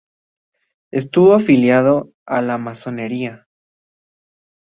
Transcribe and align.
Estuvo 0.89 1.35
afiliado 1.35 2.11
a 2.25 2.41
la 2.41 2.57
masonería. 2.57 3.47